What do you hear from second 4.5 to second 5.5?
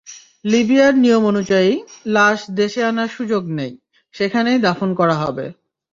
দাফন করা হবে।